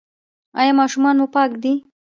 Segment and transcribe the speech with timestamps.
[0.59, 1.73] ایا ماشومان مو پاک دي؟